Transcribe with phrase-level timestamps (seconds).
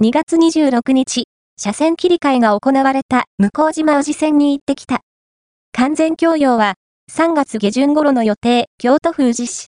[0.00, 1.24] 2月26日、
[1.60, 5.00] 車線切り替えが行われた向島宇治線に行ってきた。
[5.72, 6.74] 完全供用は
[7.12, 9.66] 3月下旬頃の予定、京都府宇治市。